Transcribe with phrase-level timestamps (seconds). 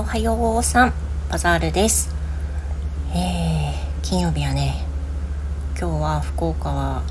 [0.00, 0.92] おはようさん
[1.30, 2.12] バザールです。
[3.14, 4.84] えー、金曜日やね
[5.78, 7.04] 今日は福岡は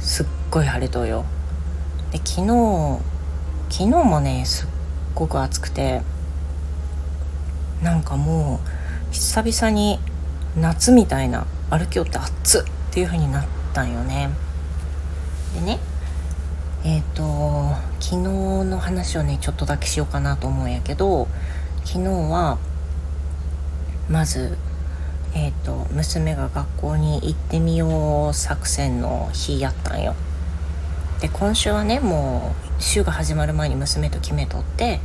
[0.00, 1.26] すっごい晴れとよ。
[2.12, 2.98] で昨日
[3.68, 4.68] 昨日もねすっ
[5.14, 6.00] ごく暑くて
[7.82, 8.58] なんかも
[9.10, 9.98] う久々に
[10.56, 13.44] 夏みたいな歩きよって暑っていう風になっ
[13.74, 14.30] たんよね。
[15.54, 15.78] でね
[16.84, 18.18] えっ、ー、と昨日
[18.64, 21.28] の話をねちょっとだけしようかなと思うんやけど
[21.84, 22.58] 昨日は
[24.08, 24.56] まず
[25.36, 30.14] えーと、娘が学校に行ってみよう作戦の日やったんよ。
[31.20, 35.00] で今週はねもう週が始まる前に娘と決めとって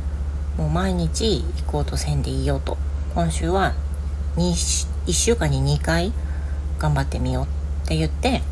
[0.56, 2.76] もう毎日行こうとせんでいいよと
[3.14, 3.74] 今週は
[4.36, 6.12] 1週間に2回
[6.78, 7.44] 頑張ってみよう
[7.84, 8.42] って言って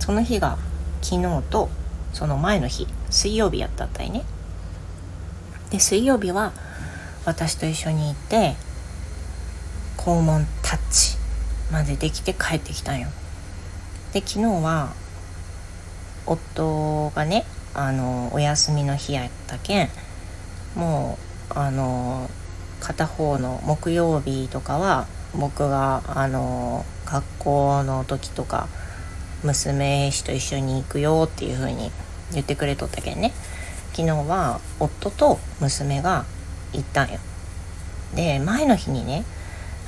[0.00, 0.58] その日が
[1.00, 1.70] 昨日と
[2.12, 4.24] その前の日水曜日やったったいね
[5.70, 6.52] で水曜日は
[7.24, 8.54] 私と一緒に行って
[9.96, 11.18] 肛門タッチ
[11.70, 13.08] までできて帰ってきたんよ。
[14.12, 14.92] で昨日は
[16.26, 19.88] 夫がねあのお休みの日やったけん
[20.74, 21.18] も
[21.50, 22.28] うあの
[22.80, 28.68] 片方の木曜日とかは僕があの学校の時とか
[29.44, 31.90] 娘氏と一緒に行くよっていう風に
[32.32, 33.32] 言ってくれとったけんね。
[33.92, 36.24] 昨日は夫と娘が
[36.72, 37.18] 行ったんよ
[38.14, 39.24] で前の日にね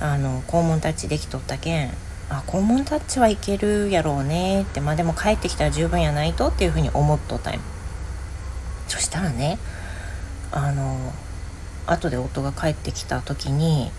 [0.01, 1.91] あの肛門タッチできとったけん
[2.29, 7.61] あ肛門タッチはいけるやろうねってまあでも帰ってきたら十分やないとっていうふうに思っとったんよ
[8.89, 9.59] そしたらね
[10.51, 11.13] あの
[11.87, 13.91] 後で夫が帰ってきた時に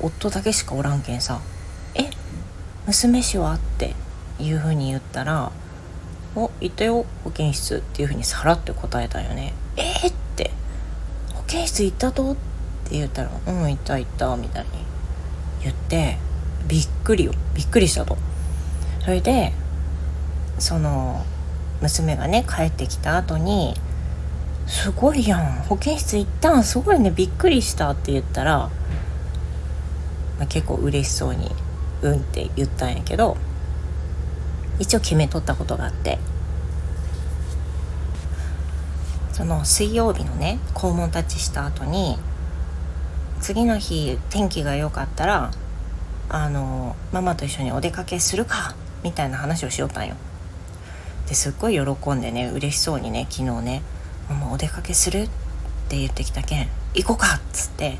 [0.00, 1.40] 夫だけしかおらんけんさ
[1.94, 2.10] 「え
[2.86, 3.94] 娘氏は?」って
[4.38, 5.50] いうふうに言ったら
[6.36, 10.52] 「お行ったよ保健室」っていうふうにさらって答えたんよね「えー、って
[11.48, 12.40] 「保健室行ったと?」って
[12.90, 14.68] 言ったら「うん行った行った」みたいに
[15.62, 16.18] 言って
[16.66, 17.32] びっくりよ。
[17.54, 18.18] びっくりしたと。
[19.02, 19.54] それで
[20.58, 21.24] その
[21.80, 23.74] 娘がね帰ってきた後に
[24.68, 25.62] 「すごいやん。
[25.62, 26.62] 保健室行ったん？
[26.64, 27.10] すごいね。
[27.10, 28.70] びっくりした」って言ったら、ま
[30.42, 31.50] あ、結構嬉しそうに
[32.02, 33.38] 「うん」って言ったんやけど
[34.78, 36.18] 一応決めとったことがあって。
[39.38, 42.18] その水曜日のね肛門タッチした後に
[43.40, 45.52] 次の日天気が良かったら
[46.28, 50.16] あのママと一緒にお出かけするかみたいな話をしよったんよ。
[51.28, 53.82] ですっごい喜んでね嬉しそうにね昨日ね
[54.28, 55.28] 「ママお出かけする?」っ
[55.88, 57.96] て言ってきたけん「行こうか!」っつって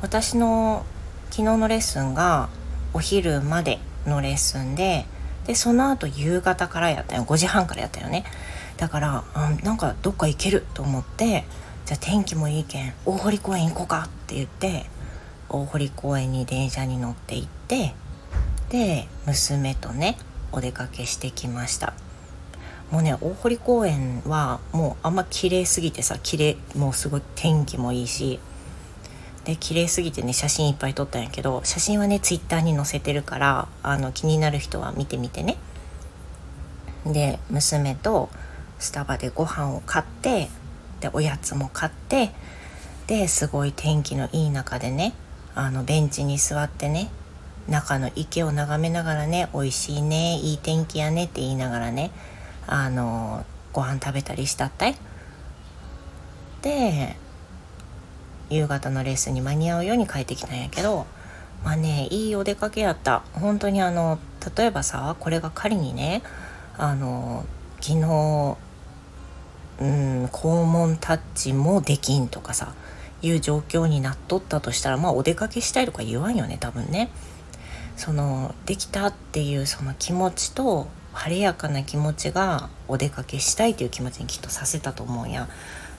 [0.00, 0.86] 私の
[1.28, 2.48] 昨日のレッスンが
[2.94, 5.04] お昼までのレッスンで
[5.46, 8.24] でその後夕方からやったよ5時半からやったよね
[8.78, 11.44] だからあなんかどっか行けると思って
[11.84, 14.86] じゃあ天気もいいけん大堀公園行こうかって言って
[15.48, 17.94] 大堀公園に電車に乗って行って
[18.70, 20.16] で娘とね
[20.52, 21.92] お出かけしてきました。
[22.90, 28.40] もうね大堀公園はもうあんま綺麗すぎてさ綺麗もうすごい天気もいいし
[29.44, 35.56] で綺麗すぎてね写真いっぱい撮ったんやけど写真はねツイッターに載せてるからあの気になる人は見てみてね。
[37.04, 38.30] で娘と
[38.78, 40.48] スタバでご飯を買って
[41.00, 42.30] でおやつも買って
[43.06, 45.14] ですごい天気のいい中でね
[45.54, 47.10] あのベンチに座ってね
[47.68, 52.10] 中の池を眺めながらね美味しいねいい天気やねって言いながらね
[52.66, 54.96] あのご飯食べたりしたったい。
[56.62, 57.16] で
[58.50, 61.06] 夕方のレッスンに間に合うように帰ってきたんやけど
[61.64, 63.22] まあねいいお出かけやった。
[63.32, 64.18] 本当にあの
[64.56, 66.22] 例えばさこれが仮にね
[66.76, 67.44] あの
[67.80, 68.56] 昨日
[69.80, 72.74] うん肛門タッチもできんとかさ
[73.22, 77.10] いう状況になっとったとしたらまあお出かけしたいとか言わんよね多分ね。
[77.96, 85.48] そのできたっていうその気持ちと晴れやかな気持ちがお出かけしたいという気持ちにきっとさせたと思うんや。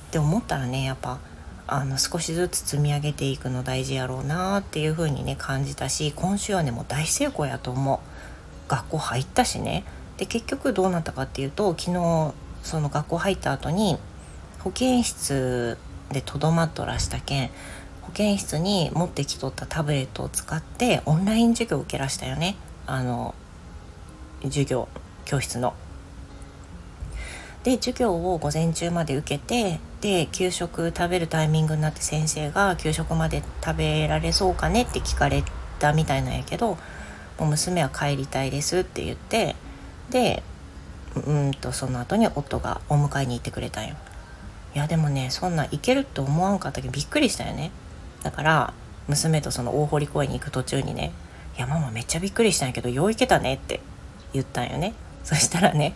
[0.08, 1.20] って思ったらねやっぱ
[1.68, 8.00] あの少しずつ積み上げていくの大事やろうなっていう風にね感じたし今週はねもう大成功やと思う。
[8.70, 9.84] 学校入ったしね
[10.18, 12.34] で結局どうなったかっていうと昨日
[12.70, 13.98] その学校入った後に
[14.60, 15.78] 保健室
[16.12, 17.50] でとどまっとらしたけん
[18.04, 22.56] 保健室に持ってきとったタブレットを使ってオンライン授業を受けらしたよね
[22.86, 23.34] あの
[24.44, 24.88] 授業
[25.26, 25.74] 教室の。
[27.64, 35.44] で授業を午前中まで受けてで給食食べるタイミングになって先生が「給食まで食べられそうかね?」って聞かれ
[35.80, 36.78] たみたいなんやけど
[37.38, 39.56] 「もう娘は帰りたいです」って言って
[40.10, 40.42] で
[41.16, 43.96] うんとその後に夫がお迎えに行ってくれたんよ。
[44.76, 47.72] いやでもねそんな行けるって思わんかったけどびっくりしたよね。
[48.24, 48.74] だから
[49.08, 51.12] 娘とその大堀公園に行く途中にね
[51.58, 53.80] 「いやママめっちゃびっくりしたんやけどよう行けたね」って
[54.34, 54.94] 言ったんよね。
[55.24, 55.96] そしたらね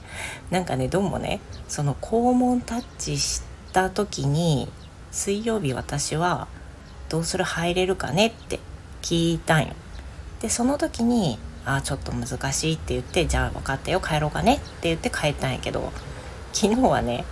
[0.49, 4.71] なんかねどうもねその肛門タッチした時に
[5.11, 6.47] 水曜日私は
[7.09, 8.59] どうする入れるかねって
[9.01, 9.73] 聞いたんよ。
[10.41, 15.91] でその時に「あちょっと難しい」って言って「じゃあ分かったよ帰ろうかね」って言って帰ったんやけど
[16.51, 17.25] 昨日はね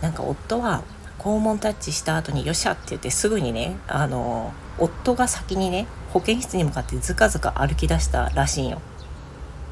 [0.00, 0.82] なんか夫は
[1.18, 8.80] 肛門タッチした後に「よっしゃ」って言ってすぐにねあの夫が先にね保健室に向かってずかずか歩き出したらしいんよ。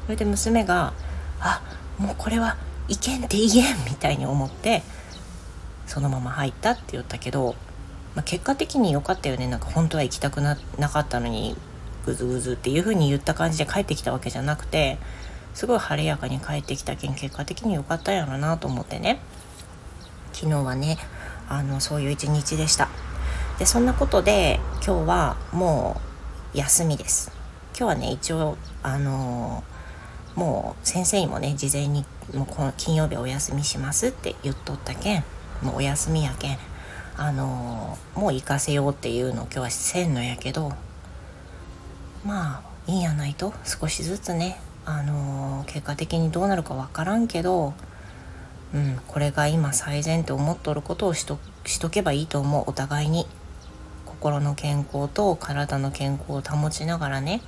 [0.05, 0.93] それで娘が
[1.39, 1.61] 「あ
[1.97, 2.57] もうこれは
[2.87, 4.83] いけんって言えん」みたいに思って
[5.85, 7.55] そのまま入ったって言ったけど、
[8.15, 11.57] まあ、結果的に良かったよねなんか本当は行きたくななかったのに
[12.07, 14.97] グズグズっていう風に言った感じで帰ってきたわけじゃなくて
[15.53, 19.19] すごい晴れやかに帰ってきたけん結果的に良かったんやろなと思ってね。
[20.31, 20.97] 昨日はね
[21.49, 22.89] あのそういう一日でした。
[23.59, 25.99] でそんなことで今日はも
[26.53, 27.31] う休みです。
[27.77, 29.63] 今日はね一応あの
[30.35, 35.23] もう先生にもね事前にもうこの金曜日お休みしますって言っとったけん
[35.61, 36.57] もうお休みやけん
[37.17, 40.71] あのもう行かせようっていうのを今日はせんのやけど
[42.27, 43.53] まあいいんやないと。
[43.63, 44.59] 少しずつね。
[44.85, 47.73] あの結果的にどうなるか分からんけど
[48.73, 52.63] うん、これが今最善って思っとることをしとしとけばいいと思う。
[52.67, 53.25] お互いに。
[54.05, 57.39] 心の健康と体の健康を保ちながらね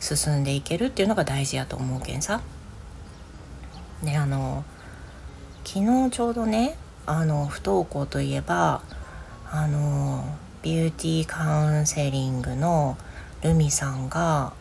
[0.00, 2.40] 進んでいけるっていうのが大事やと思うけんさ。
[4.02, 4.64] であの
[5.64, 8.82] 昨日ちょうどねあの不登校といえば
[9.50, 10.24] あの
[10.62, 12.96] ビューティーカウンセリングの
[13.42, 14.52] ルミさんが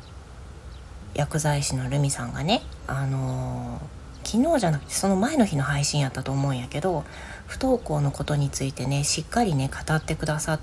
[1.14, 3.82] 薬剤師のルミさんがねあの
[4.24, 7.04] 昨日じゃなくてその前の日の配信やったと思うんやけど
[7.48, 10.60] 不登校のことについてねしっかりね語ってくださっ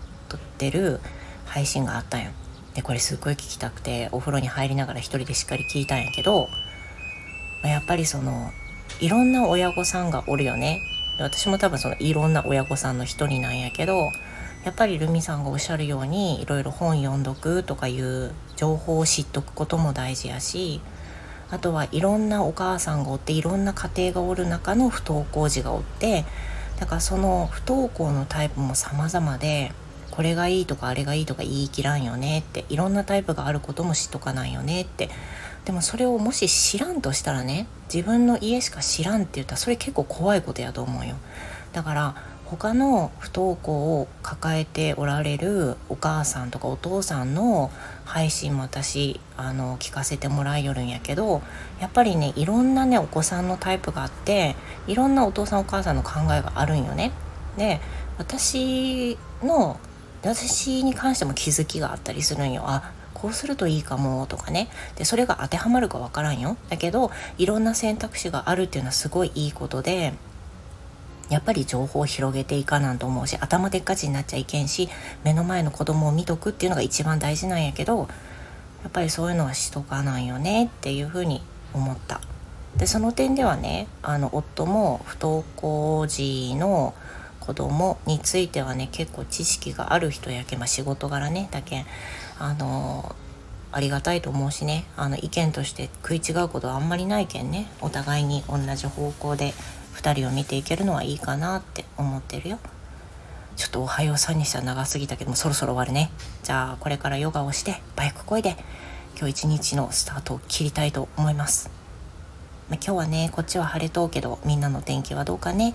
[0.59, 1.00] てる
[1.47, 2.31] 配信があったんよ。
[2.75, 6.49] でこれすっごい聞きたくてお風呂に入りながら一人でしっかり聞いたんやけど
[7.62, 8.50] やっぱりその
[9.00, 10.81] いろんな親御さんがおるよね。
[11.19, 14.11] 私も多分そのいろんな親御さんの一人なんやけど
[14.64, 20.81] やっぱりルミさんがおっしゃるようにいろいろ本読んどくとかいう情報を知っとくことも大事やし
[21.50, 26.25] あとはいろんなお母さんがおっていろんな家庭がおる中の不登校児がおって
[26.79, 29.73] だからその不登校のタイプも様々で
[30.12, 35.11] これがいいとかあれがいいとか言い切らんよねっていろんなタイプがあることも知っとかないよねって
[35.65, 41.17] でもそれをもし知らんとしたらね自分の家しか知らんって言ったらそれ結構怖いことやと思うよ。
[41.73, 42.15] だから
[42.53, 47.71] 他の不登校を抱えておられるお母さんとかお父さんの
[48.05, 51.41] 配信も私あの聞かせてもらいよるんやけど
[51.81, 54.55] やっぱりねいろんなねお子さんのタイプがあって
[54.87, 57.13] いろんなお父さんお母さんの考えがあるんよね。
[57.57, 57.81] で
[58.19, 59.81] 私の
[60.21, 62.65] 私に関しても気づきがあったりするんよ。
[62.67, 70.13] あこうするといいかもとかねでそれが当てはまるかわからんよだけどいろんな選択肢があるっていうのはすごいいいことで
[71.31, 74.89] やっぱり情報を広げていかなんと思うし頭でっかちになっちゃいけんし
[75.25, 78.09] 目の前の子供を見とくっていうのが一番大事なんやけど
[78.83, 81.43] やっぱりそういうのはしとかないよねっていうふうに
[81.73, 82.21] 思った。
[82.77, 86.95] でその点ではねあの夫も不登校児の
[87.39, 91.85] 子供についてはね結構知識がある人やけまあ、仕事柄ねだけ
[92.39, 93.15] あの
[93.73, 99.55] ありがたいと思うしねあの意見として食い違うことはあんまりないけんねお互いに同じ方向で
[99.94, 102.58] 2人を見ていけるのはいいかなって思ってるよ。
[103.56, 106.11] ちょっとおはようさんにしては長すぎたけどもそろそろ終わるね。
[106.43, 108.56] じゃあこれからヨガをしてバイクこいで
[109.19, 111.70] 今日一日のスタートを切りたいと思います。
[112.70, 115.75] ま今日はねこっちは晴れとうけどみんなの天気はどうかね。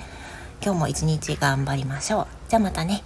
[0.64, 2.28] 今日も一日頑張りましょう。
[2.50, 3.04] じゃあまたね。